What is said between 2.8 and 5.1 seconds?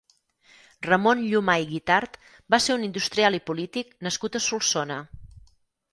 industrial i polític nascut a Solsona.